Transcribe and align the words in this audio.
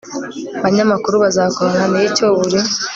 banyamakuru 0.63 1.15
bazakorana 1.23 1.85
n 1.93 1.95
icyo 2.07 2.25
buri 2.35 2.59